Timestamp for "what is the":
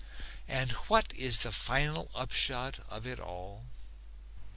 0.87-1.51